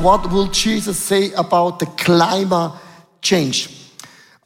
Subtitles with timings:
[0.00, 2.72] what will Jesus say about the climate
[3.20, 3.68] change?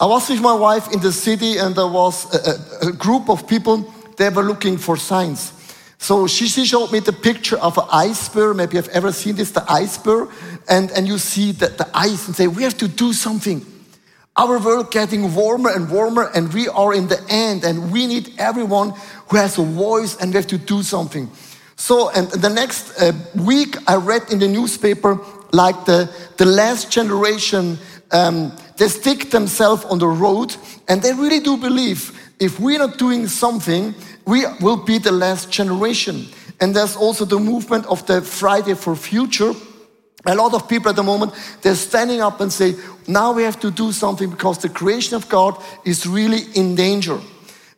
[0.01, 3.31] I was with my wife in the city and there was a, a, a group
[3.31, 5.53] of people, they were looking for signs.
[5.99, 8.57] So she, she, showed me the picture of an iceberg.
[8.57, 10.29] Maybe you've ever seen this, the iceberg.
[10.69, 13.65] And, and you see the, the ice and say, we have to do something.
[14.37, 18.35] Our world getting warmer and warmer and we are in the end and we need
[18.37, 18.91] everyone
[19.29, 21.31] who has a voice and we have to do something.
[21.77, 25.21] So, and the next uh, week I read in the newspaper
[25.55, 27.79] like the, the last generation,
[28.11, 30.55] um, they stick themselves on the road
[30.89, 33.95] and they really do believe if we're not doing something,
[34.27, 36.27] we will be the last generation.
[36.61, 39.53] And there's also the movement of the Friday for Future.
[40.27, 42.75] A lot of people at the moment, they're standing up and say,
[43.07, 47.21] now we have to do something because the creation of God is really in danger.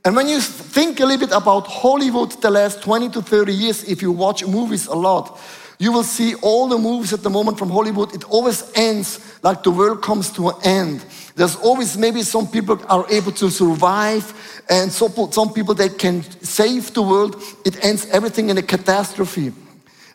[0.05, 3.85] And when you think a little bit about Hollywood the last 20 to 30 years,
[3.85, 5.39] if you watch movies a lot,
[5.79, 9.63] you will see all the movies at the moment from Hollywood, it always ends like
[9.63, 11.05] the world comes to an end.
[11.35, 14.25] There's always maybe some people are able to survive,
[14.71, 17.43] and some, people they can save the world.
[17.65, 19.53] It ends everything in a catastrophe.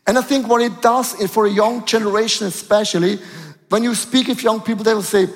[0.07, 3.19] And I think what it does for a young generation, especially,
[3.69, 5.27] when you speak with young people, they will say,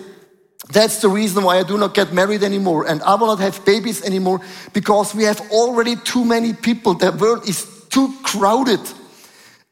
[0.72, 3.64] that's the reason why I do not get married anymore and I will not have
[3.66, 4.42] babies anymore
[4.74, 6.96] because we have already too many people.
[6.96, 8.80] The world is too crowded.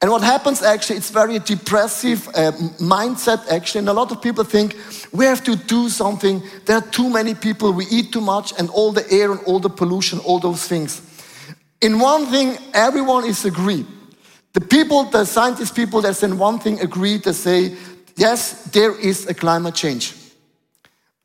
[0.04, 3.80] And what happens actually, it's very depressive uh, mindset actually.
[3.80, 4.76] And a lot of people think
[5.14, 6.44] we have to do something.
[6.66, 9.62] There are too many people, we eat too much, and all the air and all
[9.62, 11.02] the pollution, all those things.
[11.80, 13.86] In one thing, everyone is agree.
[14.52, 17.16] The people, the scientists people, that's in one thing agree.
[17.16, 17.74] They say,
[18.18, 20.16] yes, there is a climate change.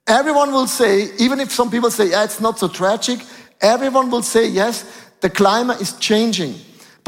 [0.06, 3.18] Everyone will say, even if some people say, yeah, it's not so tragic,
[3.60, 4.84] everyone will say, yes,
[5.20, 6.54] the climate is changing.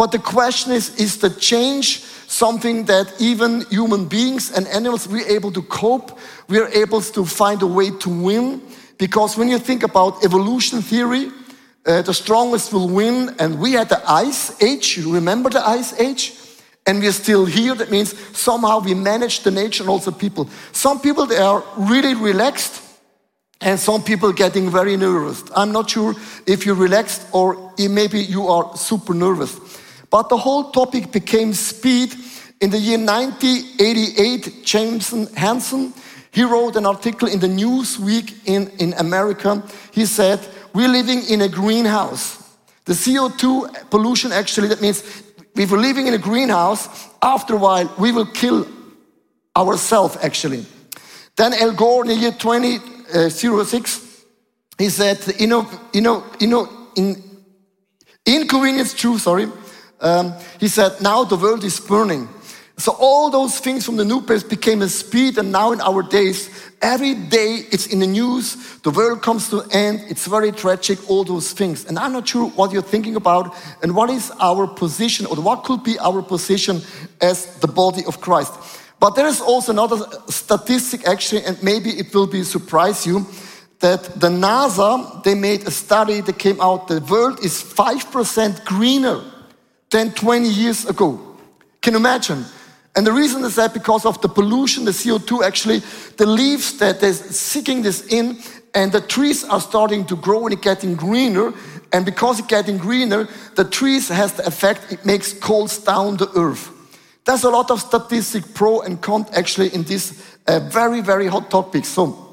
[0.01, 5.29] But the question is is the change something that even human beings and animals we're
[5.29, 6.19] able to cope?
[6.49, 8.63] We're able to find a way to win?
[8.97, 11.29] Because when you think about evolution theory,
[11.85, 13.37] uh, the strongest will win.
[13.39, 14.97] And we had the ice age.
[14.97, 16.33] You remember the ice age?
[16.87, 17.75] And we're still here.
[17.75, 20.49] That means somehow we manage the nature and also people.
[20.73, 22.81] Some people, they are really relaxed.
[23.61, 25.45] And some people getting very nervous.
[25.55, 26.15] I'm not sure
[26.47, 29.61] if you're relaxed or maybe you are super nervous.
[30.11, 32.15] But the whole topic became speed.
[32.61, 35.95] In the year 1988, Jameson Hansen,
[36.33, 39.63] he wrote an article in the Newsweek in, in America.
[39.93, 40.41] He said,
[40.75, 42.37] we're living in a greenhouse.
[42.85, 45.03] The CO2 pollution actually, that means
[45.57, 48.67] if we're living in a greenhouse, after a while, we will kill
[49.57, 50.65] ourselves actually.
[51.37, 54.01] Then Al Gore in the year 2006, uh,
[54.79, 57.23] he said, you know, you know, you know, in
[58.27, 59.49] inconvenience truth, sorry,
[60.01, 62.29] um, he said, now the world is burning.
[62.81, 66.03] So all those things from the New newspapers became a speed, and now in our
[66.03, 66.49] days,
[66.81, 71.23] every day it's in the news, the world comes to end, it's very tragic, all
[71.23, 71.85] those things.
[71.85, 75.65] And I'm not sure what you're thinking about and what is our position or what
[75.65, 76.81] could be our position
[77.21, 78.55] as the body of Christ.
[78.99, 83.27] But there is also another statistic actually, and maybe it will be surprise you,
[83.81, 89.21] that the NASA, they made a study that came out, the world is 5% greener
[89.91, 91.21] than 20 years ago.
[91.83, 92.45] Can you imagine?
[92.97, 95.83] And the reason is that because of the pollution, the CO2 actually,
[96.17, 98.39] the leaves that they're seeking this in,
[98.75, 101.53] and the trees are starting to grow and it's getting greener.
[101.93, 106.31] And because it's getting greener, the trees has the effect, it makes cools down the
[106.37, 106.71] earth.
[107.25, 111.51] There's a lot of statistic pro and con actually in this uh, very, very hot
[111.51, 111.85] topic.
[111.85, 112.31] So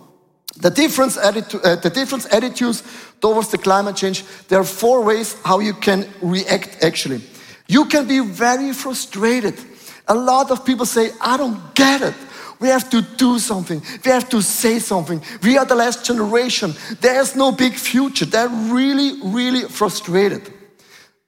[0.57, 2.83] the difference, attitude, uh, the difference attitudes
[3.21, 7.21] towards the climate change, there are four ways how you can react actually.
[7.67, 9.55] You can be very frustrated.
[10.07, 12.15] A lot of people say, I don't get it.
[12.59, 13.81] We have to do something.
[14.03, 15.21] We have to say something.
[15.43, 16.73] We are the last generation.
[17.01, 18.25] There's no big future.
[18.25, 20.53] They're really, really frustrated.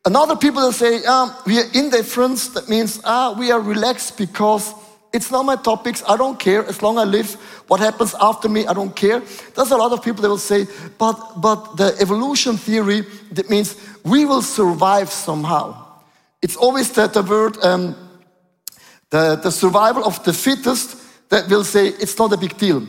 [0.06, 2.48] Another people will say, um, we are indifference.
[2.50, 4.74] That means ah, we are relaxed because
[5.13, 6.02] it's not my topics.
[6.08, 6.66] I don't care.
[6.66, 7.34] As long as I live,
[7.68, 9.19] what happens after me, I don't care.
[9.56, 10.66] There's a lot of people that will say,
[10.98, 13.02] but, but the evolution theory,
[13.34, 15.88] that means we will survive somehow.
[16.41, 17.95] It's always that the word, um,
[19.09, 20.97] the, the survival of the fittest,
[21.30, 22.88] that will say it's not a big deal.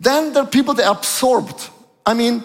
[0.00, 1.70] Then there are people that are absorbed.
[2.06, 2.42] I mean,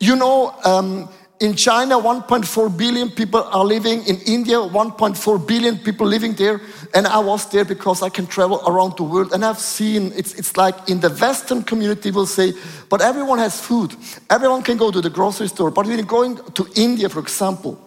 [0.00, 1.08] you know, um,
[1.40, 4.02] in China, 1.4 billion people are living.
[4.06, 6.60] In India, 1.4 billion people living there.
[6.94, 9.32] And I was there because I can travel around the world.
[9.32, 12.52] And I've seen, it's, it's like in the Western community, will say,
[12.88, 13.94] but everyone has food.
[14.30, 15.70] Everyone can go to the grocery store.
[15.70, 17.85] But when you're going to India, for example,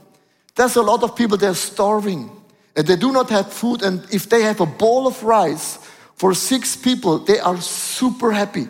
[0.60, 2.30] there's a lot of people, they're starving
[2.76, 3.82] and they do not have food.
[3.82, 5.78] And if they have a bowl of rice
[6.16, 8.68] for six people, they are super happy.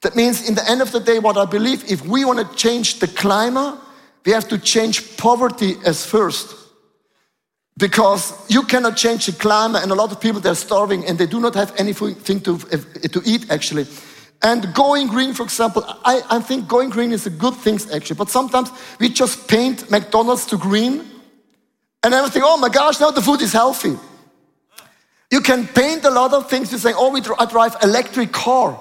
[0.00, 2.56] That means, in the end of the day, what I believe, if we want to
[2.56, 3.78] change the climate,
[4.24, 6.56] we have to change poverty as first.
[7.78, 11.26] Because you cannot change the climate, and a lot of people they're starving and they
[11.26, 13.86] do not have anything to, to eat actually.
[14.42, 18.16] And going green, for example, I, I think going green is a good thing actually.
[18.16, 21.04] But sometimes we just paint McDonald's to green,
[22.02, 23.96] and we think, oh my gosh, now the food is healthy.
[25.30, 26.70] You can paint a lot of things.
[26.70, 28.78] You say, oh, we I drive electric car.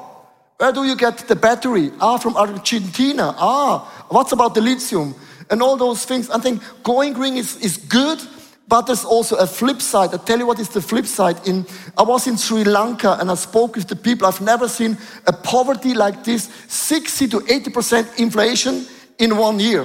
[0.57, 1.91] Where do you get the battery?
[1.99, 3.33] Ah, from Argentina.
[3.37, 5.15] Ah, what's about the lithium?
[5.49, 6.29] And all those things.
[6.29, 8.19] I think going green is, is good,
[8.67, 10.13] but there's also a flip side.
[10.13, 11.47] I tell you what is the flip side.
[11.47, 11.65] In,
[11.97, 14.27] I was in Sri Lanka and I spoke with the people.
[14.27, 14.97] I've never seen
[15.27, 18.85] a poverty like this 60 to 80% inflation
[19.19, 19.81] in one year.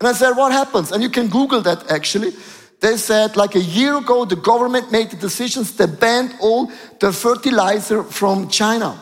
[0.00, 0.90] And I said, What happens?
[0.90, 2.32] And you can Google that actually.
[2.80, 7.12] They said, like a year ago, the government made the decisions to ban all the
[7.12, 8.98] fertilizer from China.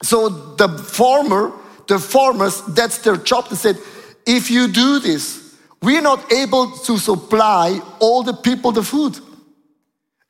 [0.00, 1.52] So the farmer,
[1.88, 3.48] the farmers, that's their job.
[3.48, 3.78] They said,
[4.24, 5.47] if you do this,
[5.82, 9.18] we're not able to supply all the people the food.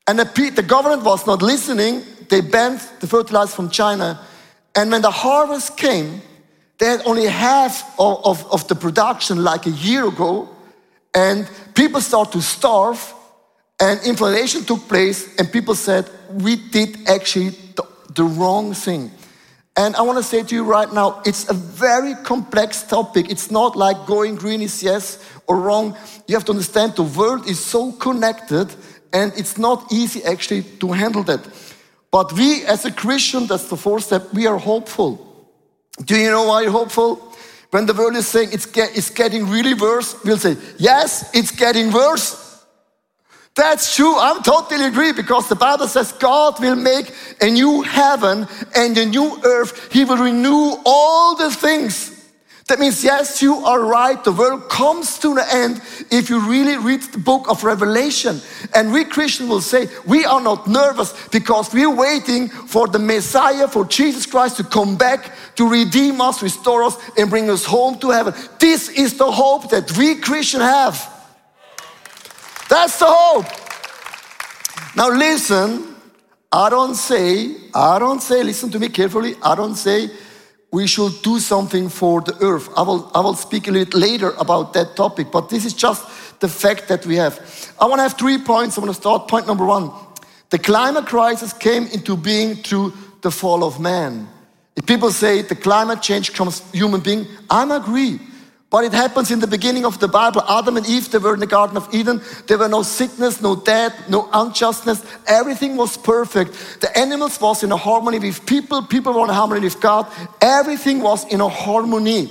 [0.07, 2.03] And the, the government was not listening.
[2.29, 4.19] They banned the fertilizer from China.
[4.75, 6.21] And when the harvest came,
[6.77, 10.49] they had only half of, of, of the production like a year ago.
[11.13, 13.13] And people started to starve.
[13.79, 15.35] And inflation took place.
[15.37, 19.11] And people said, we did actually the, the wrong thing.
[19.77, 23.31] And I want to say to you right now, it's a very complex topic.
[23.31, 25.97] It's not like going green is yes or wrong.
[26.27, 28.73] You have to understand the world is so connected
[29.11, 31.41] and it's not easy actually to handle that.
[32.11, 35.25] But we as a Christian, that's the fourth step, we are hopeful.
[36.05, 37.15] Do you know why you're hopeful?
[37.71, 41.51] When the world is saying it's, get, it's getting really worse, we'll say, yes, it's
[41.51, 42.47] getting worse.
[43.55, 44.17] That's true.
[44.17, 47.11] I'm totally agree because the Bible says God will make
[47.41, 49.91] a new heaven and a new earth.
[49.91, 52.18] He will renew all the things.
[52.69, 54.23] That means, yes, you are right.
[54.23, 55.81] The world comes to an end
[56.11, 58.41] if you really read the book of Revelation.
[58.75, 63.67] And we Christians will say, we are not nervous because we're waiting for the Messiah,
[63.67, 67.97] for Jesus Christ to come back to redeem us, restore us, and bring us home
[67.99, 68.35] to heaven.
[68.59, 70.95] This is the hope that we Christians have.
[72.69, 73.47] That's the hope.
[74.95, 75.95] Now listen,
[76.51, 80.11] I don't say, I don't say, listen to me carefully, I don't say
[80.71, 82.69] we should do something for the earth.
[82.77, 86.39] I will, I will speak a little later about that topic, but this is just
[86.39, 87.73] the fact that we have.
[87.79, 88.77] I want to have three points.
[88.77, 89.27] I want to start.
[89.27, 89.91] Point number one
[90.49, 94.27] the climate crisis came into being through the fall of man.
[94.75, 98.19] If people say the climate change comes human being, I agree.
[98.69, 100.43] But it happens in the beginning of the Bible.
[100.47, 102.21] Adam and Eve, they were in the Garden of Eden.
[102.45, 105.03] There were no sickness, no death, no unjustness.
[105.25, 106.53] Everything was perfect.
[106.79, 108.83] The animals was in a harmony with people.
[108.83, 110.05] People were in harmony with God.
[110.39, 112.29] Everything was in a harmony.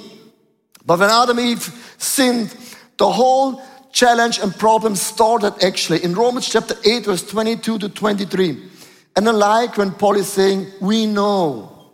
[0.87, 2.55] But when Adam and Eve sinned,
[2.99, 3.61] the whole
[3.91, 8.63] challenge and problem started actually in Romans chapter 8, verse 22 to 23.
[9.17, 11.93] And I like when Paul is saying, we know.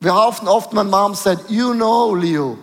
[0.00, 2.58] Very often, often my mom said, you know, Leo.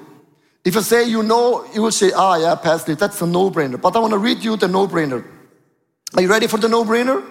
[0.65, 3.79] If I say you know, you will say, ah, yeah, Pastor, that's a no brainer.
[3.79, 5.25] But I want to read you the no brainer.
[6.15, 7.23] Are you ready for the no brainer?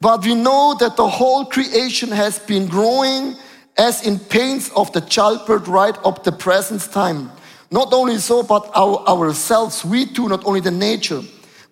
[0.00, 3.36] But we know that the whole creation has been growing
[3.78, 7.30] as in pains of the childbirth right up to present time.
[7.70, 11.22] Not only so, but our, ourselves, we too, not only the nature.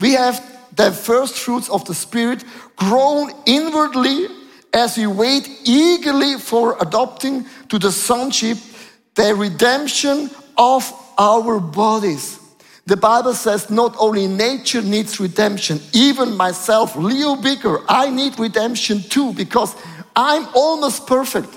[0.01, 0.41] We have
[0.75, 2.45] the first fruits of the Spirit
[2.77, 4.29] grown inwardly
[4.73, 8.59] as we wait eagerly for adopting to the sonship,
[9.15, 12.41] the redemption of our bodies.
[12.87, 19.03] The Bible says not only nature needs redemption, even myself, Leo Bigger, I need redemption
[19.03, 19.75] too because
[20.17, 21.57] I'm almost perfect.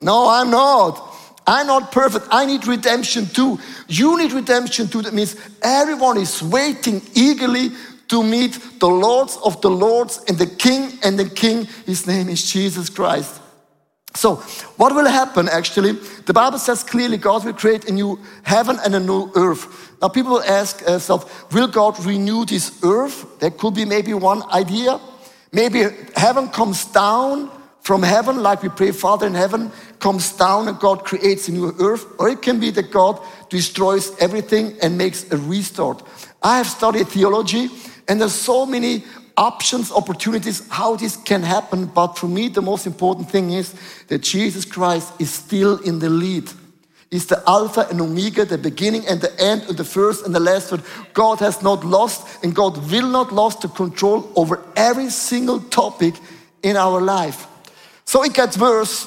[0.00, 1.14] No, I'm not.
[1.46, 2.26] I'm not perfect.
[2.30, 3.58] I need redemption too.
[3.86, 5.02] You need redemption too.
[5.02, 7.70] That means everyone is waiting eagerly
[8.08, 11.66] to meet the Lords of the Lords and the King and the King.
[11.86, 13.40] His name is Jesus Christ.
[14.18, 14.34] So,
[14.78, 15.92] what will happen actually?
[16.26, 19.94] The Bible says clearly God will create a new heaven and a new earth.
[20.02, 23.38] Now, people will ask uh, themselves, will God renew this earth?
[23.38, 24.98] There could be maybe one idea.
[25.52, 25.84] Maybe
[26.16, 27.48] heaven comes down
[27.80, 29.70] from heaven, like we pray, Father in heaven
[30.00, 32.04] comes down and God creates a new earth.
[32.18, 33.20] Or it can be that God
[33.50, 36.02] destroys everything and makes a restart.
[36.42, 37.68] I have studied theology,
[38.08, 39.04] and there's so many
[39.38, 41.86] options, opportunities, how this can happen.
[41.86, 43.74] But for me, the most important thing is
[44.08, 46.50] that Jesus Christ is still in the lead.
[47.10, 50.40] Is the Alpha and Omega, the beginning and the end, and the first and the
[50.40, 50.82] last word.
[51.14, 56.14] God has not lost, and God will not lose the control over every single topic
[56.62, 57.46] in our life.
[58.04, 59.06] So it gets worse.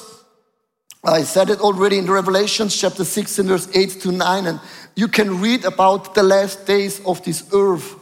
[1.04, 4.60] I said it already in the Revelations chapter 16, verse 8 to 9, and
[4.96, 7.94] you can read about the last days of this earth.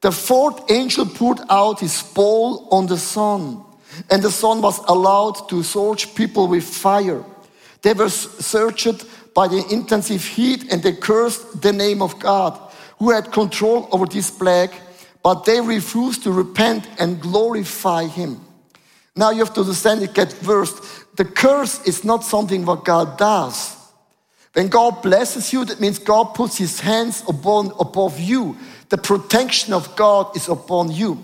[0.00, 3.64] The fourth angel poured out his bowl on the sun,
[4.10, 7.24] and the sun was allowed to scorch people with fire.
[7.82, 12.58] They were searched by the intensive heat and they cursed the name of God,
[12.98, 14.72] who had control over this plague,
[15.22, 18.40] but they refused to repent and glorify him.
[19.14, 21.04] Now you have to understand it gets worse.
[21.16, 23.76] The curse is not something what God does.
[24.54, 28.56] When God blesses you, that means God puts his hands upon, above you.
[28.88, 31.22] The protection of God is upon you.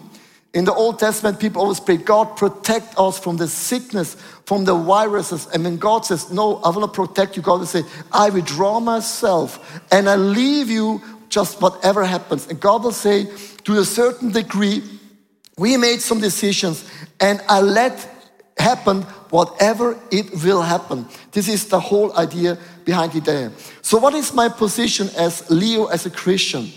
[0.53, 4.15] In the Old Testament, people always pray, God, protect us from the sickness,
[4.47, 5.49] from the viruses.
[5.53, 8.79] And when God says, No, I will not protect you, God will say, I withdraw
[8.79, 12.47] myself and I leave you just whatever happens.
[12.47, 13.27] And God will say,
[13.65, 14.85] to a certain degree,
[15.59, 18.09] we made some decisions and I let
[18.57, 21.07] happen whatever it will happen.
[21.33, 23.51] This is the whole idea behind it there.
[23.83, 26.71] So, what is my position as Leo, as a Christian?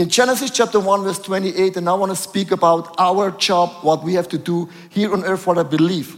[0.00, 4.02] In Genesis chapter 1, verse 28, and I want to speak about our job, what
[4.02, 6.16] we have to do here on earth, what I believe.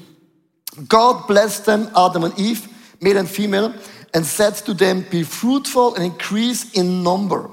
[0.87, 2.69] God blessed them, Adam and Eve,
[3.01, 3.75] male and female,
[4.15, 7.51] and said to them, Be fruitful and increase in number.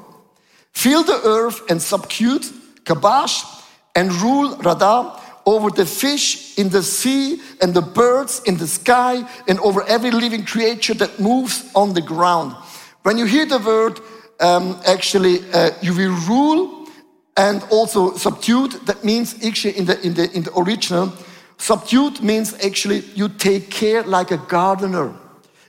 [0.72, 2.38] Fill the earth and subdue,
[2.84, 3.44] kabash,
[3.96, 9.28] and rule Radah over the fish in the sea and the birds in the sky
[9.48, 12.54] and over every living creature that moves on the ground.
[13.02, 14.00] When you hear the word,
[14.40, 16.88] um, actually, uh, you will rule
[17.36, 21.14] and also subdued, that means actually in the, in the, in the original,
[21.58, 25.14] subdued means actually you take care like a gardener.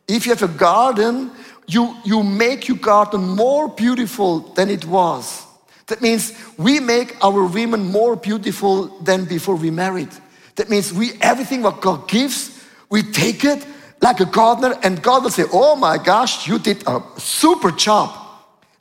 [0.09, 1.31] If you have a garden,
[1.67, 5.47] you, you make your garden more beautiful than it was.
[5.87, 10.11] That means we make our women more beautiful than before we married.
[10.57, 13.65] That means we, everything what God gives, we take it
[14.01, 18.20] like a gardener and God will say, oh my gosh, you did a super job.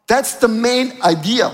[0.10, 1.54] That's the main idea.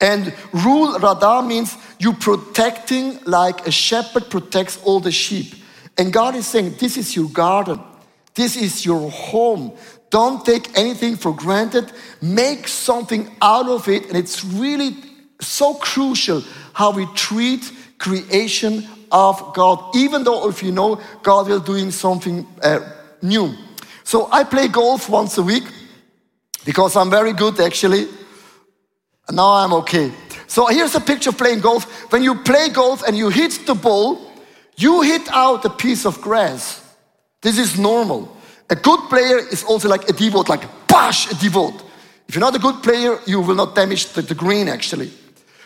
[0.00, 5.54] And rule radah means you protecting like a shepherd protects all the sheep.
[5.98, 7.80] And God is saying, this is your garden.
[8.36, 9.72] This is your home.
[10.10, 11.92] Don't take anything for granted.
[12.22, 14.06] Make something out of it.
[14.06, 14.94] And it's really
[15.40, 16.40] so crucial
[16.72, 22.46] how we treat creation of God, even though if you know God will doing something
[22.62, 22.78] uh,
[23.22, 23.54] new.
[24.04, 25.64] So I play golf once a week
[26.64, 28.08] because I'm very good actually.
[29.28, 30.12] And now I'm okay.
[30.46, 31.84] So here's a picture of playing golf.
[32.12, 34.20] When you play golf and you hit the ball,
[34.76, 36.82] you hit out a piece of grass.
[37.40, 38.36] This is normal.
[38.70, 41.82] A good player is also like a divot, like bash, a divot.
[42.28, 45.10] If you're not a good player, you will not damage the, the green actually.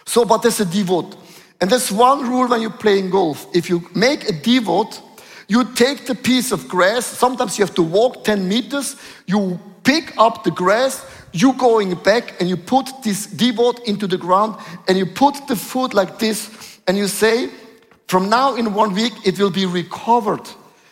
[0.04, 1.16] So, but there's a divot.
[1.60, 3.46] And there's one rule when you're playing golf.
[3.54, 5.00] If you make a divot,
[5.48, 7.06] you take the piece of grass.
[7.06, 8.96] Sometimes you have to walk 10 meters.
[9.26, 11.02] You pick up the grass.
[11.32, 15.56] You going back and you put this divot into the ground and you put the
[15.56, 17.48] foot like this and you say,
[18.06, 20.46] from now in one week, it will be recovered.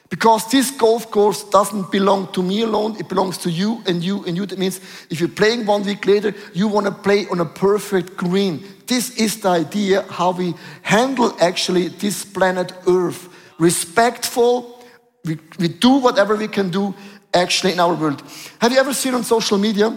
[0.08, 4.24] Because this golf course doesn't belong to me alone, it belongs to you and you
[4.24, 4.46] and you.
[4.46, 8.16] That means if you're playing one week later, you want to play on a perfect
[8.16, 8.64] green.
[8.86, 13.28] This is the idea how we handle actually this planet Earth.
[13.58, 14.84] Respectful,
[15.24, 16.94] we, we do whatever we can do
[17.36, 18.22] actually in our world.
[18.60, 19.96] Have you ever seen on social media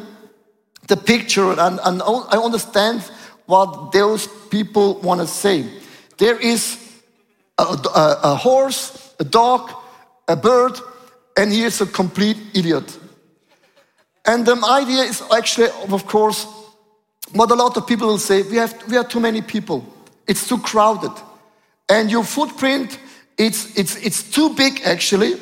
[0.87, 1.51] the picture?
[1.51, 3.01] And, and I understand
[3.45, 5.65] what those people want to say.
[6.17, 6.77] There is
[7.57, 9.71] a, a, a horse, a dog,
[10.27, 10.79] a bird,
[11.35, 12.97] and he is a complete idiot.
[14.25, 16.45] And the idea is actually, of course,
[17.33, 19.85] what a lot of people will say we have, we have too many people,
[20.27, 21.11] it's too crowded.
[21.87, 22.99] And your footprint,
[23.37, 25.33] it's, it's, it's too big actually,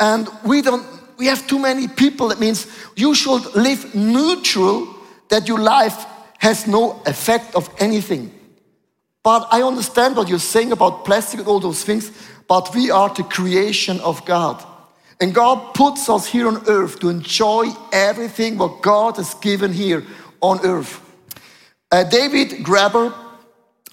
[0.00, 0.84] and we don't,
[1.16, 2.28] we have too many people.
[2.28, 2.66] That means
[2.96, 4.88] you should live neutral,
[5.28, 6.04] that your life
[6.38, 8.32] has no effect of anything.
[9.22, 12.12] But I understand what you're saying about plastic and all those things,
[12.46, 14.62] but we are the creation of God.
[15.20, 20.04] And God puts us here on earth to enjoy everything what God has given here
[20.42, 21.00] on earth.
[21.90, 23.14] Uh, David Graber,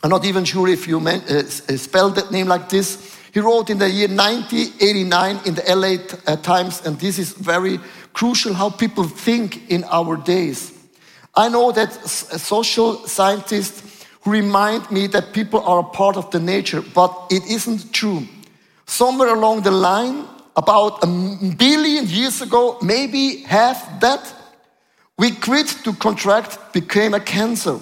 [0.04, 3.16] I'm not even sure if you meant, uh, uh spelled that name like this.
[3.34, 7.80] He wrote in the year 1989 in the LA uh, Times, and this is very
[8.14, 10.74] crucial how people think in our days.
[11.36, 16.82] I know that social scientists remind me that people are a part of the nature,
[16.82, 18.28] but it isn't true.
[18.86, 21.08] Somewhere along the line, about a
[21.58, 24.34] billion years ago, maybe half that,
[25.18, 27.80] we quit to contract became a cancer.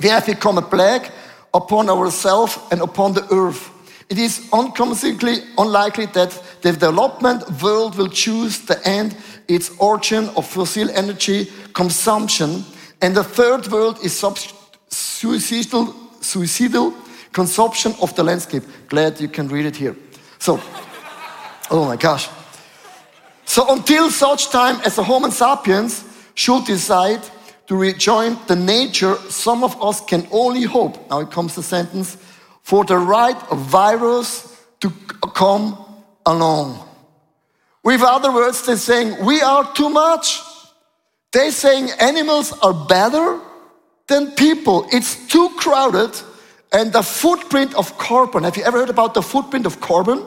[0.00, 1.10] We have become a plague
[1.52, 3.69] upon ourselves and upon the earth.
[4.10, 6.30] It is uncommonly unlikely that
[6.62, 12.64] the development world will choose to end its origin of fossil energy consumption.
[13.00, 14.12] And the third world is
[14.88, 16.92] suicidal, suicidal
[17.32, 18.64] consumption of the landscape.
[18.88, 19.94] Glad you can read it here.
[20.40, 20.60] So,
[21.70, 22.28] oh my gosh.
[23.44, 27.20] So until such time as the Homo sapiens should decide
[27.68, 32.16] to rejoin the nature, some of us can only hope, now it comes the sentence,
[32.62, 34.90] for the right virus to
[35.34, 35.78] come
[36.26, 36.86] along.
[37.82, 40.40] With other words, they're saying we are too much.
[41.32, 43.40] They're saying animals are better
[44.06, 44.86] than people.
[44.92, 46.10] It's too crowded.
[46.72, 50.22] And the footprint of carbon, have you ever heard about the footprint of carbon?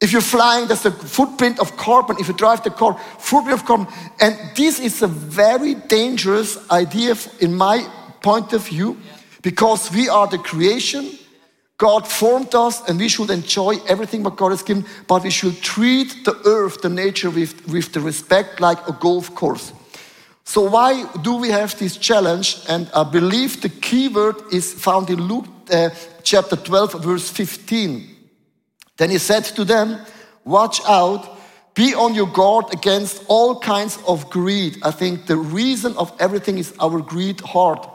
[0.00, 2.16] If you're flying, that's the footprint of carbon.
[2.18, 3.86] If you drive the car, footprint of carbon.
[4.20, 7.86] And this is a very dangerous idea in my
[8.22, 8.98] point of view
[9.42, 11.18] because we are the creation.
[11.80, 15.62] God formed us and we should enjoy everything what God has given, but we should
[15.62, 19.72] treat the earth, the nature with, with the respect like a golf course.
[20.44, 22.58] So why do we have this challenge?
[22.68, 25.88] And I believe the key word is found in Luke uh,
[26.22, 28.14] chapter 12, verse 15.
[28.98, 30.04] Then he said to them,
[30.44, 31.38] Watch out,
[31.74, 34.76] be on your guard against all kinds of greed.
[34.82, 37.88] I think the reason of everything is our greed heart.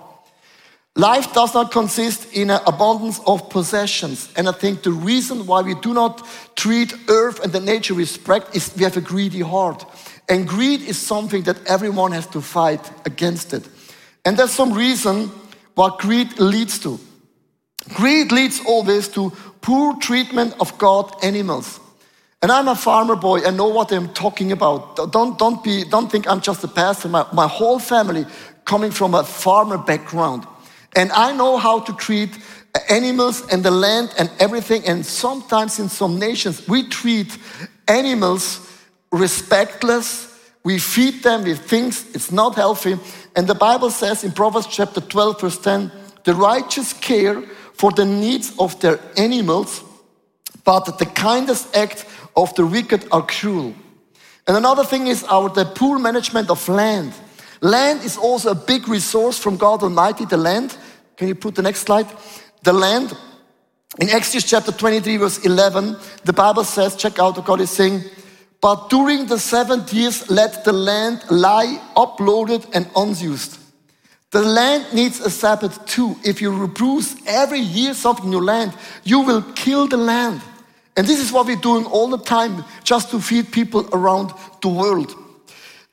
[0.97, 4.31] Life does not consist in an abundance of possessions.
[4.37, 6.25] And I think the reason why we do not
[6.55, 9.85] treat earth and the nature with respect is we have a greedy heart.
[10.29, 13.67] And greed is something that everyone has to fight against it.
[14.23, 15.29] And there's some reason
[15.75, 16.97] what greed leads to.
[17.93, 21.81] Greed leads always to poor treatment of God animals.
[22.41, 24.95] And I'm a farmer boy I know what I'm talking about.
[25.11, 27.09] Don't, don't, be, don't think I'm just a pastor.
[27.09, 28.25] My, my whole family
[28.63, 30.47] coming from a farmer background.
[30.95, 32.29] And I know how to treat
[32.89, 34.85] animals and the land and everything.
[34.85, 37.37] And sometimes in some nations, we treat
[37.87, 38.65] animals
[39.11, 40.31] respectless.
[40.63, 42.97] We feed them with things, it's not healthy.
[43.35, 45.91] And the Bible says in Proverbs chapter 12, verse 10,
[46.23, 47.41] the righteous care
[47.73, 49.83] for the needs of their animals,
[50.63, 52.05] but the kindest act
[52.35, 53.75] of the wicked are cruel.
[54.47, 57.13] And another thing is our the poor management of land.
[57.61, 60.75] Land is also a big resource from God Almighty, the land.
[61.17, 62.07] Can you put the next slide?
[62.63, 63.15] The land.
[63.99, 68.03] In Exodus chapter 23, verse 11, the Bible says, check out what God is saying.
[68.59, 73.59] But during the seventh years, let the land lie uploaded and unused.
[74.31, 76.17] The land needs a Sabbath too.
[76.25, 78.73] If you reproduce every year something in your land,
[79.03, 80.41] you will kill the land.
[80.97, 84.67] And this is what we're doing all the time just to feed people around the
[84.67, 85.13] world.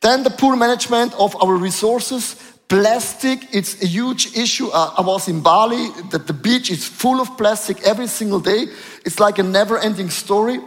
[0.01, 2.52] Then the poor management of our resources.
[2.73, 4.69] Plastic, it's a huge issue.
[4.69, 8.65] Uh, I was in Bali, that the beach is full of plastic every single day.
[9.05, 10.59] It's like a never ending story.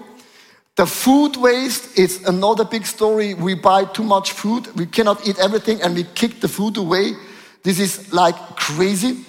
[0.76, 3.34] The food waste is another big story.
[3.34, 7.14] We buy too much food, we cannot eat everything, and we kick the food away.
[7.64, 9.26] This is like crazy.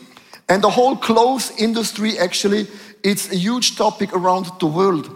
[0.51, 2.67] And the whole clothes industry, actually,
[3.03, 5.09] it's a huge topic around the world.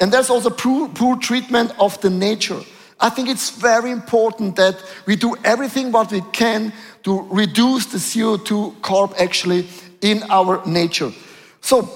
[0.00, 2.60] And there's also poor, poor treatment of the nature.
[3.04, 7.98] I think it's very important that we do everything what we can to reduce the
[7.98, 9.66] CO2 carb actually
[10.00, 11.12] in our nature.
[11.60, 11.88] So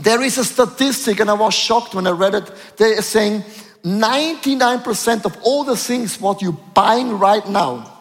[0.00, 2.50] there is a statistic, and I was shocked when I read it.
[2.78, 3.44] They are saying
[3.84, 7.92] 99% of all the things what you're buying right now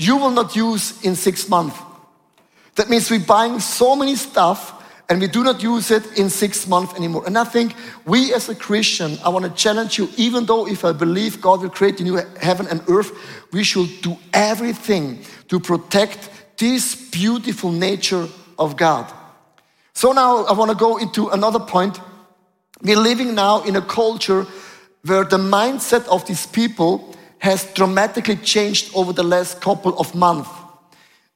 [0.00, 1.78] you will not use in six months.
[2.76, 4.79] That means we're buying so many stuff
[5.10, 7.24] and we do not use it in six months anymore.
[7.26, 7.74] And I think
[8.06, 11.62] we as a Christian, I want to challenge you, even though if I believe God
[11.62, 13.10] will create a new heaven and earth,
[13.52, 15.18] we should do everything
[15.48, 19.12] to protect this beautiful nature of God.
[19.94, 21.98] So now I want to go into another point.
[22.80, 24.46] We're living now in a culture
[25.02, 30.50] where the mindset of these people has dramatically changed over the last couple of months.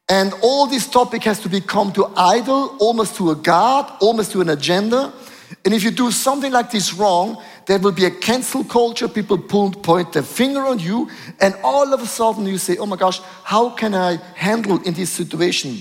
[0.09, 4.43] And all this topic has to become to idol, almost to a God, almost to
[4.43, 5.13] an agenda.
[5.65, 9.09] And if you do something like this wrong, there will be a cancel culture.
[9.09, 11.09] People point their finger on you,
[11.41, 14.93] and all of a sudden you say, Oh my gosh, how can I handle in
[14.93, 15.81] this situation?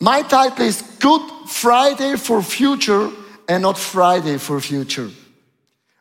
[0.00, 3.10] My title is Good Friday for Future
[3.48, 5.10] and not Friday for Future.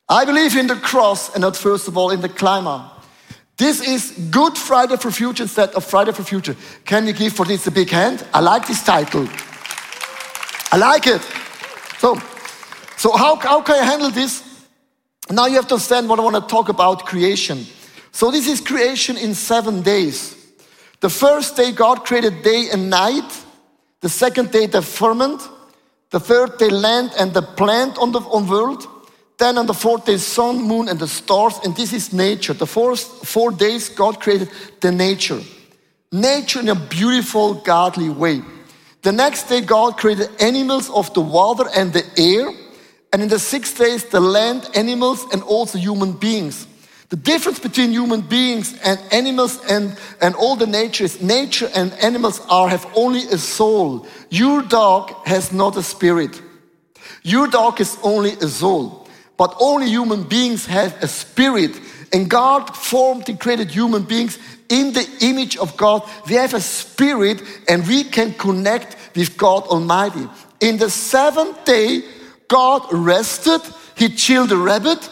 [0.08, 2.92] I believe in the cross and not, first of all, in the climber.
[3.58, 6.56] This is Good Friday for Future instead of Friday for Future.
[6.86, 8.24] Can you give for this a big hand?
[8.32, 9.28] I like this title.
[10.72, 11.22] I like it.
[11.98, 12.22] So,
[12.98, 14.44] so how, how can I handle this?
[15.32, 17.66] Now you have to understand what I want to talk about creation.
[18.12, 20.36] So this is creation in seven days.
[21.00, 23.44] The first day God created day and night.
[24.02, 25.42] The second day the firmament.
[26.12, 28.88] The third day, land and the plant on the on world.
[29.38, 31.60] Then on the fourth day, sun, moon, and the stars.
[31.64, 32.54] And this is nature.
[32.54, 34.50] The first four days, God created
[34.82, 35.42] the nature.
[36.12, 38.42] Nature in a beautiful, godly way.
[39.04, 42.50] The next day, God created animals of the water and the air.
[43.14, 46.66] And in the six days, the land, animals, and also human beings.
[47.10, 51.94] The difference between human beings and animals and, and all the nature is nature and
[51.94, 54.06] animals are have only a soul.
[54.30, 56.42] Your dog has not a spirit.
[57.24, 59.07] Your dog is only a soul.
[59.38, 61.80] But only human beings have a spirit.
[62.12, 66.04] And God formed and created human beings in the image of God.
[66.28, 70.28] We have a spirit and we can connect with God Almighty.
[70.60, 72.02] In the seventh day,
[72.48, 73.62] God rested.
[73.96, 75.10] He chilled the rabbit,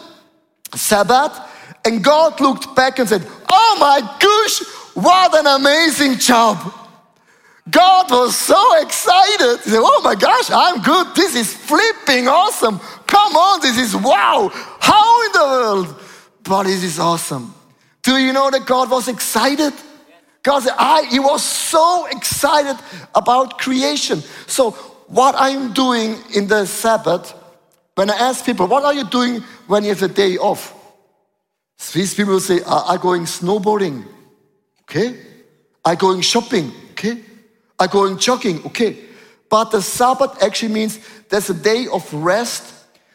[0.74, 1.38] Sabbath,
[1.84, 4.62] and God looked back and said, Oh my gosh,
[4.94, 6.72] what an amazing job.
[7.68, 9.58] God was so excited.
[9.64, 11.14] He said, Oh my gosh, I'm good.
[11.16, 12.78] This is flipping awesome.
[13.06, 14.50] Come on, this is wow.
[14.80, 16.02] How in the world?
[16.44, 17.54] But this is awesome.
[18.02, 19.72] Do you know that God was excited?
[20.44, 22.80] God said, I, he was so excited
[23.16, 24.20] about creation.
[24.46, 24.70] So,
[25.08, 27.34] what I'm doing in the Sabbath,
[27.96, 30.72] when I ask people, what are you doing when you have a day off?
[31.78, 34.06] Swiss people say, I'm going snowboarding.
[34.82, 35.18] Okay.
[35.84, 36.72] I'm going shopping.
[36.92, 37.22] Okay.
[37.78, 38.64] I'm going jogging.
[38.66, 38.96] Okay.
[39.48, 42.74] But the Sabbath actually means there's a day of rest.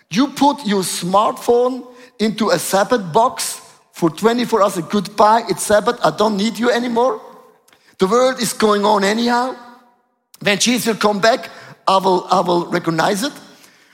[0.10, 1.88] You put your smartphone
[2.20, 3.60] into a Sabbath box
[3.92, 4.78] for 24 hours.
[4.78, 6.00] A goodbye, it's Sabbath.
[6.04, 7.22] I don't need you anymore.
[7.98, 9.56] The world is going on anyhow.
[10.42, 11.50] When Jesus will come back,
[11.88, 13.34] I will, I will recognize it.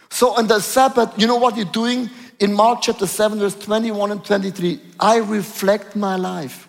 [0.09, 2.09] So on the Sabbath, you know what you're doing?
[2.39, 6.67] in Mark chapter 7, verse 21 and 23, I reflect my life.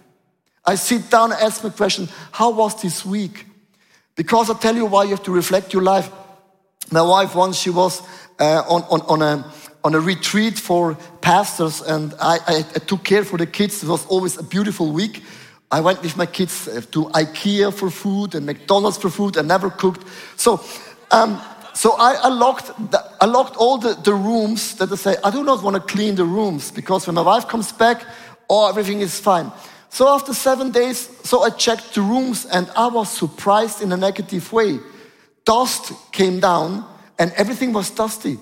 [0.65, 3.47] I sit down and ask my question, how was this week?
[4.19, 6.11] Because I tell you why you have to reflect your life.
[6.91, 8.03] My wife once, she was
[8.41, 9.53] uh, on, on, on, a,
[9.85, 13.81] on a retreat for pastors and I, I, I took care for the kids.
[13.81, 15.23] It was always a beautiful week.
[15.71, 19.39] I went with my kids uh, to IKEA for food and McDonald's for food.
[19.39, 20.05] I never cooked.
[20.35, 20.65] So,
[21.13, 21.41] um,
[21.73, 25.31] so I, I locked, the, I locked all the, the rooms that I say, I
[25.31, 28.05] do not want to clean the rooms because when my wife comes back,
[28.51, 29.53] oh, everything is fine.
[29.91, 33.97] So after seven days, so I checked the rooms and I was surprised in a
[33.97, 34.79] negative way.
[35.45, 36.85] Dust came down
[37.19, 38.39] and everything was dusty.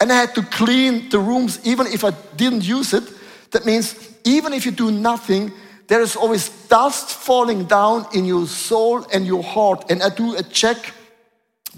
[0.00, 3.04] And I had to clean the rooms even if I didn't use it.
[3.52, 3.94] That means
[4.24, 5.52] even if you do nothing,
[5.86, 9.90] there is always dust falling down in your soul and your heart.
[9.90, 10.92] And I do a check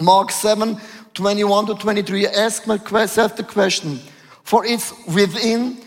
[0.00, 0.78] Mark 7
[1.14, 3.98] 21 to 23, I ask myself the question
[4.42, 5.78] For it's within,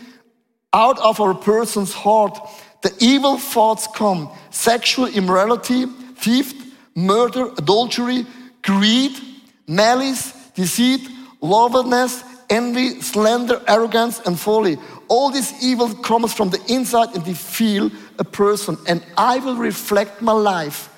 [0.72, 2.36] out of our person's heart,
[2.82, 6.56] the evil thoughts come sexual immorality, theft,
[6.94, 8.26] murder, adultery,
[8.62, 9.12] greed,
[9.66, 11.08] malice, deceit,
[11.40, 14.76] lawlessness, envy, slander, arrogance, and folly.
[15.08, 18.76] All this evil comes from the inside and defile a person.
[18.86, 20.88] And I will reflect my life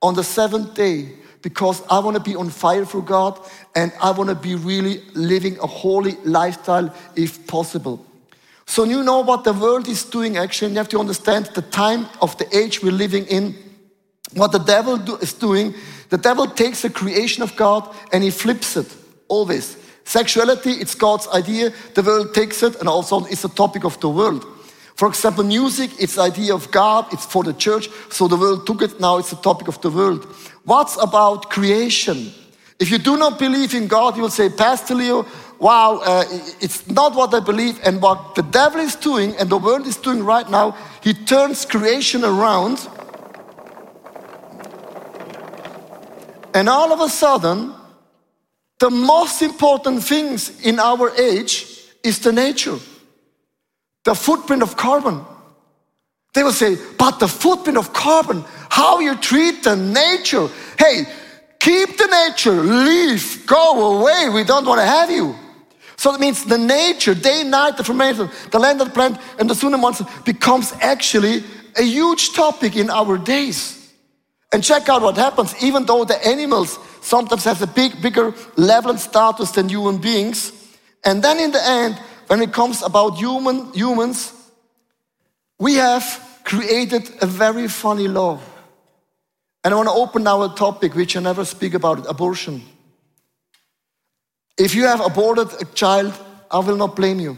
[0.00, 3.38] on the seventh day because I want to be on fire for God
[3.74, 8.04] and I want to be really living a holy lifestyle if possible.
[8.66, 11.62] So you know what the world is doing actually, and you have to understand the
[11.62, 13.54] time of the age we're living in.
[14.34, 15.74] What the devil do, is doing,
[16.08, 18.86] the devil takes the creation of God and he flips it
[19.28, 19.76] always.
[20.04, 21.72] Sexuality, it's God's idea.
[21.94, 24.46] The world takes it and also it's the topic of the world.
[24.94, 28.82] For example, music, it's idea of God, it's for the church, so the world took
[28.82, 30.24] it, now it's the topic of the world.
[30.64, 32.32] What's about creation?
[32.78, 35.26] If you do not believe in God, you will say, Pastor Leo,
[35.62, 36.24] wow, uh,
[36.60, 37.78] it's not what I believe.
[37.84, 41.64] And what the devil is doing and the world is doing right now, he turns
[41.64, 42.88] creation around.
[46.52, 47.72] And all of a sudden,
[48.80, 51.66] the most important things in our age
[52.02, 52.78] is the nature,
[54.02, 55.24] the footprint of carbon.
[56.34, 60.48] They will say, but the footprint of carbon, how you treat the nature.
[60.76, 61.04] Hey,
[61.60, 64.28] keep the nature, leave, go away.
[64.28, 65.36] We don't want to have you.
[66.02, 69.18] So that means the nature, day and night, the formation, the land of the plant,
[69.38, 71.44] and the sooner months becomes actually
[71.76, 73.94] a huge topic in our days.
[74.52, 78.90] And check out what happens, even though the animals sometimes have a big, bigger level
[78.90, 80.50] and status than human beings.
[81.04, 81.94] And then in the end,
[82.26, 84.32] when it comes about human humans,
[85.60, 86.04] we have
[86.42, 88.40] created a very funny law.
[89.62, 92.62] And I want to open now a topic which I never speak about abortion.
[94.58, 96.12] If you have aborted a child,
[96.50, 97.36] I will not blame you.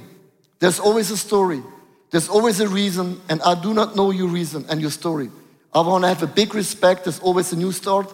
[0.59, 1.62] There's always a story.
[2.11, 5.31] There's always a reason, and I do not know your reason and your story.
[5.72, 7.05] I want to have a big respect.
[7.05, 8.12] There's always a new start.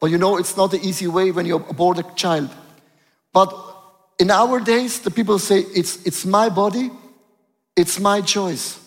[0.00, 2.50] But you know, it's not the easy way when you abort a child.
[3.32, 3.54] But
[4.18, 6.90] in our days, the people say, it's, it's my body,
[7.76, 8.78] it's my choice.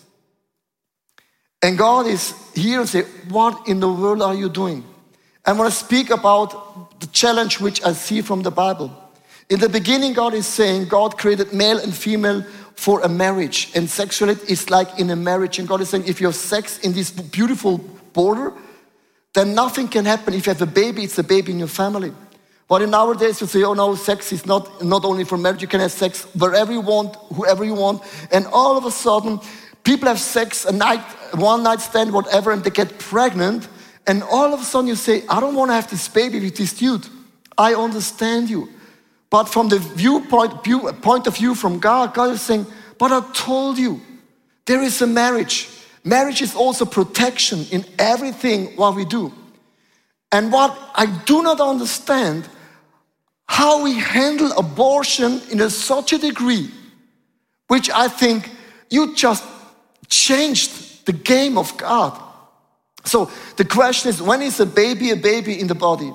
[1.62, 4.84] And God is here and say, What in the world are you doing?
[5.44, 8.90] I want to speak about the challenge which I see from the Bible.
[9.48, 13.88] In the beginning, God is saying God created male and female for a marriage, and
[13.88, 15.58] sexuality is like in a marriage.
[15.58, 17.78] And God is saying, if you have sex in this beautiful
[18.12, 18.52] border,
[19.34, 20.34] then nothing can happen.
[20.34, 22.12] If you have a baby, it's a baby in your family.
[22.68, 25.62] But in our days, you say, oh no, sex is not, not only for marriage,
[25.62, 28.02] you can have sex wherever you want, whoever you want.
[28.32, 29.38] And all of a sudden,
[29.84, 31.02] people have sex, a night,
[31.34, 33.68] one night stand, whatever, and they get pregnant.
[34.08, 36.56] And all of a sudden you say, I don't want to have this baby with
[36.56, 37.06] this dude.
[37.56, 38.68] I understand you.
[39.30, 42.66] But from the viewpoint view, point of view from God, God is saying,
[42.98, 44.00] but I told you,
[44.66, 45.68] there is a marriage.
[46.04, 49.32] Marriage is also protection in everything what we do.
[50.32, 52.48] And what I do not understand
[53.48, 56.70] how we handle abortion in a such a degree,
[57.68, 58.50] which I think
[58.90, 59.44] you just
[60.08, 62.20] changed the game of God.
[63.04, 66.12] So the question is when is a baby a baby in the body?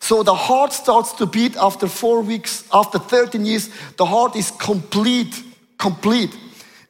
[0.00, 4.50] So the heart starts to beat after four weeks, after 13 years, the heart is
[4.50, 5.42] complete,
[5.78, 6.36] complete.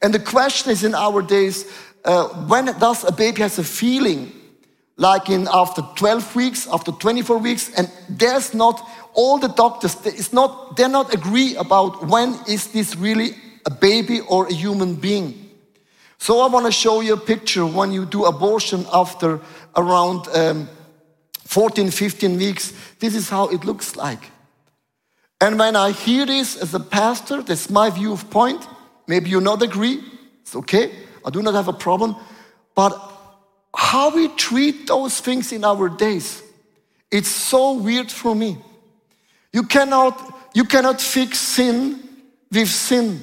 [0.01, 1.65] And the question is in our days,
[2.05, 4.31] uh, when does a baby has a feeling?
[4.97, 10.33] Like in after 12 weeks, after 24 weeks, and there's not all the doctors, it's
[10.33, 15.47] not, they're not agree about when is this really a baby or a human being.
[16.19, 19.39] So I want to show you a picture when you do abortion after
[19.75, 20.67] around um,
[21.47, 22.73] 14, 15 weeks.
[22.99, 24.31] This is how it looks like.
[25.39, 28.67] And when I hear this as a pastor, that's my view of point.
[29.07, 30.03] Maybe you not agree.
[30.41, 30.91] It's okay.
[31.25, 32.15] I do not have a problem.
[32.75, 32.93] But
[33.73, 36.43] how we treat those things in our days,
[37.11, 38.57] it's so weird for me.
[39.53, 42.03] You cannot, you cannot fix sin
[42.51, 43.21] with sin.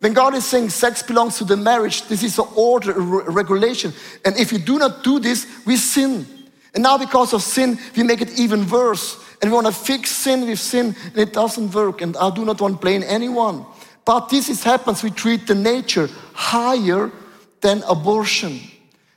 [0.00, 3.92] When God is saying sex belongs to the marriage, this is an order, a regulation.
[4.24, 6.26] And if you do not do this, we sin.
[6.74, 9.22] And now, because of sin, we make it even worse.
[9.40, 12.02] And we want to fix sin with sin, and it doesn't work.
[12.02, 13.64] And I do not want to blame anyone.
[14.04, 15.02] But this is happens.
[15.02, 17.12] We treat the nature higher
[17.60, 18.60] than abortion,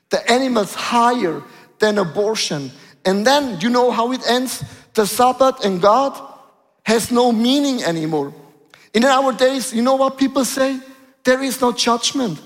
[0.10, 1.44] the animals higher
[1.80, 2.72] than abortion.
[3.04, 4.64] And then, you know how it ends?
[4.94, 6.20] The Sabbath and God
[6.84, 8.34] has no meaning anymore.
[8.94, 10.80] In our days, you know what people say?
[11.24, 12.42] There is no judgment.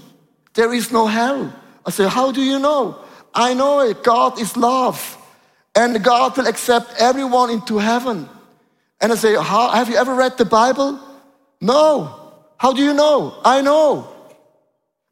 [0.54, 1.54] There is no hell.
[1.86, 2.98] I say, How do you know?
[3.34, 4.04] I know it.
[4.04, 5.18] God is love.
[5.76, 8.28] And God will accept everyone into heaven.
[9.00, 11.00] And I say, Have you ever read the Bible?
[11.62, 12.18] No.
[12.58, 13.40] How do you know?
[13.44, 14.08] I know.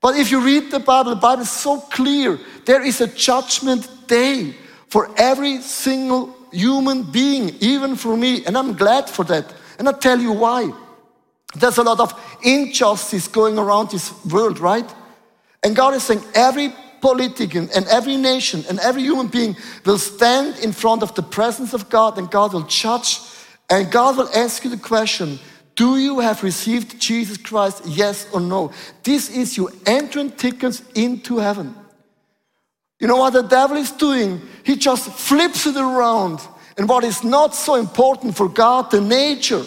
[0.01, 2.39] But if you read the Bible, the Bible is so clear.
[2.65, 4.55] There is a judgment day
[4.88, 8.45] for every single human being, even for me.
[8.45, 9.53] And I'm glad for that.
[9.77, 10.71] And I'll tell you why.
[11.55, 14.89] There's a lot of injustice going around this world, right?
[15.63, 20.58] And God is saying every politician and every nation and every human being will stand
[20.60, 23.20] in front of the presence of God and God will judge
[23.70, 25.40] and God will ask you the question
[25.76, 28.72] Do you have received Jesus Christ, yes or no?
[29.04, 31.76] This is your entrance tickets into heaven.
[33.00, 34.42] You know what the devil is doing?
[34.64, 36.42] He just flips it around.
[36.78, 39.64] And what is not so important for God, the nature,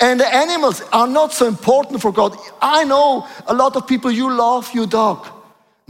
[0.00, 2.36] and the animals are not so important for God.
[2.60, 5.28] I know a lot of people, you love your dog.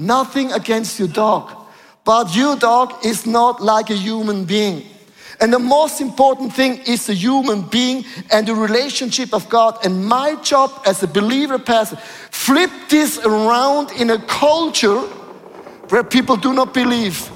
[0.06, 1.52] Nothing against your dog.
[2.04, 4.84] But your dog is not like a human being.
[5.40, 9.84] And the most important thing is the human being and the relationship of God.
[9.84, 11.96] And my job as a believer pastor,
[12.30, 15.00] flip this around in a culture
[15.90, 17.30] where people do not believe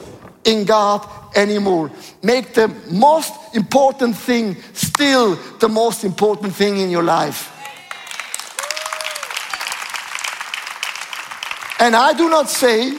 [0.45, 1.91] in God anymore.
[2.23, 7.53] Make the most important thing still the most important thing in your life.
[11.79, 12.97] And I do not say,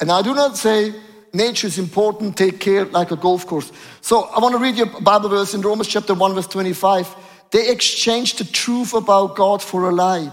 [0.00, 0.94] and I do not say,
[1.32, 3.70] nature is important, take care like a golf course.
[4.00, 7.14] So I want to read you a Bible verse in Romans chapter 1, verse 25.
[7.50, 10.32] They exchanged the truth about God for a lie.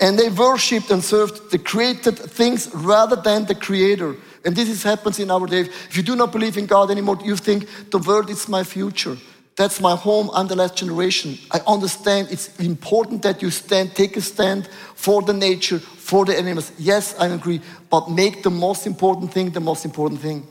[0.00, 4.82] And they worshipped and served the created things rather than the creator and this is,
[4.82, 5.60] happens in our day.
[5.60, 9.16] If you do not believe in God anymore, you think the world is my future.
[9.56, 10.30] That's my home.
[10.32, 11.38] I'm the last generation.
[11.50, 16.36] I understand it's important that you stand, take a stand for the nature, for the
[16.36, 16.72] animals.
[16.78, 17.60] Yes, I agree.
[17.90, 20.46] But make the most important thing the most important thing.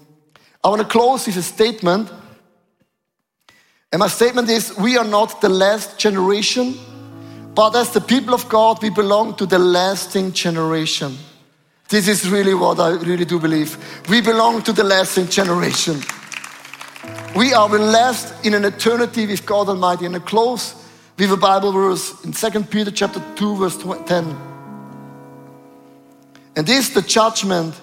[0.64, 2.12] I want to close with a statement.
[3.92, 6.76] And my statement is we are not the last generation,
[7.56, 11.18] but as the people of God, we belong to the lasting generation.
[11.90, 13.78] This is really what I really do believe.
[14.08, 16.02] We belong to the lasting generation.
[17.36, 20.06] We are last in an eternity with God Almighty.
[20.06, 20.76] And I close
[21.18, 24.38] with a Bible verse in 2 Peter chapter 2, verse 10.
[26.56, 27.80] And this, the judgment,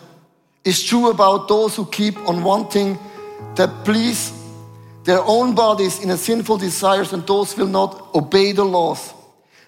[0.65, 2.99] is true about those who keep on wanting
[3.55, 4.33] that please
[5.05, 9.15] their own bodies in a sinful desires, and those will not obey the laws.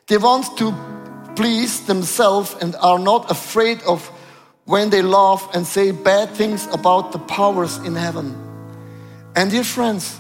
[0.07, 0.75] They want to
[1.35, 4.07] please themselves and are not afraid of
[4.67, 8.50] when they laugh and say bad things about the powers in heaven.
[9.37, 10.19] And dear friends,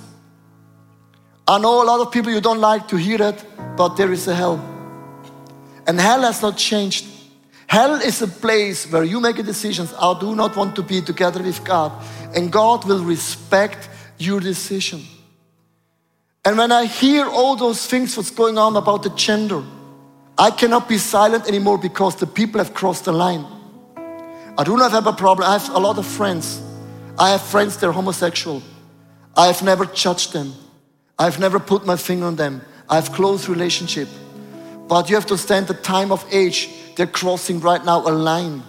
[1.48, 3.44] I know a lot of people you don't like to hear that,
[3.76, 4.58] but there is a hell.
[5.86, 7.06] And hell has not changed.
[7.66, 9.88] Hell is a place where you make a decision.
[9.98, 11.92] I do not want to be together with God.
[12.34, 15.02] And God will respect your decision.
[16.44, 19.62] And when I hear all those things, what's going on about the gender,
[20.38, 23.44] I cannot be silent anymore because the people have crossed the line.
[24.56, 25.48] I do not have a problem.
[25.48, 26.62] I have a lot of friends.
[27.18, 28.62] I have friends, they're homosexual.
[29.36, 30.54] I have never judged them.
[31.18, 32.62] I've never put my finger on them.
[32.88, 34.08] I have close relationship.
[34.88, 38.62] But you have to stand the time of age they're crossing right now a line,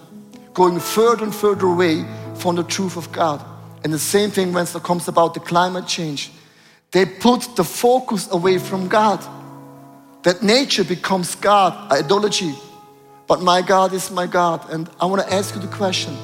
[0.53, 3.43] going further and further away from the truth of God.
[3.83, 6.31] And the same thing when it comes about the climate change.
[6.91, 9.19] They put the focus away from God.
[10.23, 12.53] That nature becomes God, idolatry.
[13.27, 14.69] But my God is my God.
[14.71, 16.15] And I want to ask you the question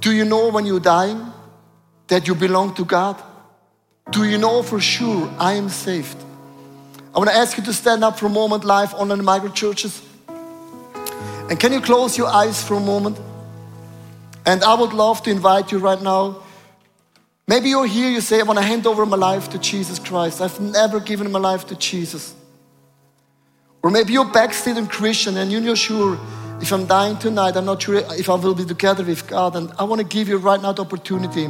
[0.00, 1.32] Do you know when you're dying
[2.08, 3.16] that you belong to God?
[4.10, 6.16] Do you know for sure I am saved?
[7.14, 9.54] I want to ask you to stand up for a moment live on the migrant
[9.54, 10.02] churches.
[11.50, 13.18] And can you close your eyes for a moment?
[14.46, 16.42] And I would love to invite you right now.
[17.46, 20.40] Maybe you're here, you say, I want to hand over my life to Jesus Christ.
[20.40, 22.34] I've never given my life to Jesus.
[23.82, 26.18] Or maybe you're backslidden Christian and you're not sure
[26.60, 29.54] if I'm dying tonight, I'm not sure if I will be together with God.
[29.54, 31.48] And I want to give you right now the opportunity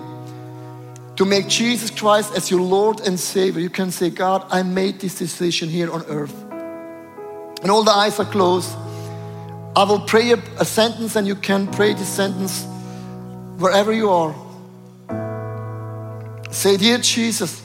[1.19, 3.61] to make Jesus Christ as your Lord and Savior.
[3.61, 6.45] You can say, God, I made this decision here on earth.
[7.61, 8.71] And all the eyes are closed.
[9.75, 12.65] I will pray a, a sentence, and you can pray this sentence
[13.59, 14.33] wherever you are.
[16.53, 17.61] Say, Dear Jesus,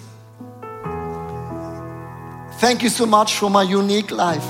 [2.53, 4.47] thank you so much for my unique life.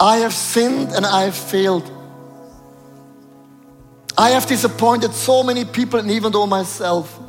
[0.00, 1.88] I have sinned and I have failed.
[4.18, 7.20] I have disappointed so many people and even though myself.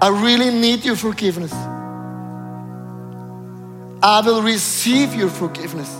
[0.00, 1.52] I really need your forgiveness.
[4.04, 5.92] I will receive your forgiveness.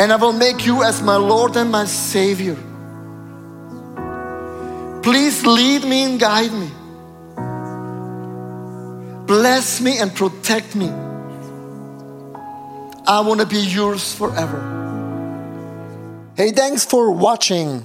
[0.00, 2.56] And I will make you as my Lord and my Savior.
[5.04, 6.70] Please lead me and guide me.
[9.26, 10.88] Bless me and protect me.
[13.06, 14.81] I want to be yours forever.
[16.42, 17.84] Hey, thanks for watching.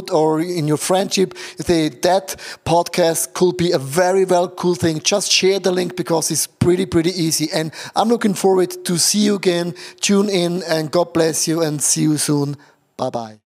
[0.00, 5.00] neighborhood or in your friendship, say that podcast could be a very well cool thing.
[5.00, 7.48] Just share the link because it's pretty, pretty easy.
[7.52, 9.74] And I'm looking forward to see you again.
[10.00, 12.56] Tune in and God bless you and see you soon.
[12.96, 13.38] Bye bye.